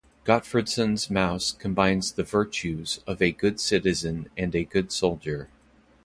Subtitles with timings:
[0.25, 5.47] Gottfredson's mouse combines the virtues of a good citizen and a good soldier.